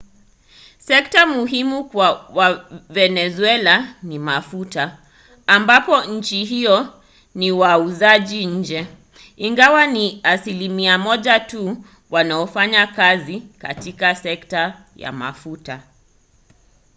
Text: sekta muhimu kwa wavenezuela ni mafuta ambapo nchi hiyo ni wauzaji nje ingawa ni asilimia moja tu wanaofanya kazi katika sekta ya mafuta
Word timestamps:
sekta 0.87 1.21
muhimu 1.25 1.83
kwa 1.89 2.07
wavenezuela 2.37 3.95
ni 4.03 4.19
mafuta 4.19 4.97
ambapo 5.47 6.01
nchi 6.03 6.45
hiyo 6.45 6.93
ni 7.35 7.51
wauzaji 7.51 8.45
nje 8.45 8.87
ingawa 9.35 9.87
ni 9.87 10.19
asilimia 10.23 10.97
moja 10.97 11.39
tu 11.39 11.77
wanaofanya 12.09 12.87
kazi 12.87 13.39
katika 13.41 14.15
sekta 14.15 14.85
ya 14.95 15.11
mafuta 15.11 15.83